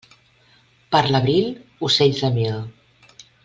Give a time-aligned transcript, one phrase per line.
[0.95, 1.51] Per l'abril,
[1.91, 2.61] ocells a mil.